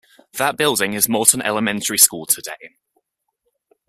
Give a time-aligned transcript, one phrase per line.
[0.37, 2.73] That building is Moulton Elementary School today.